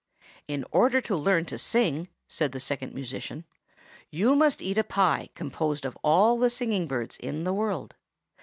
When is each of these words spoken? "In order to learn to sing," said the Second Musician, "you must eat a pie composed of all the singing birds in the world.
"In 0.47 0.65
order 0.71 0.99
to 1.01 1.15
learn 1.15 1.45
to 1.45 1.59
sing," 1.59 2.07
said 2.27 2.53
the 2.53 2.59
Second 2.59 2.95
Musician, 2.95 3.45
"you 4.09 4.35
must 4.35 4.59
eat 4.59 4.79
a 4.79 4.83
pie 4.83 5.29
composed 5.35 5.85
of 5.85 5.95
all 6.03 6.39
the 6.39 6.49
singing 6.49 6.87
birds 6.87 7.17
in 7.17 7.43
the 7.43 7.53
world. 7.53 7.93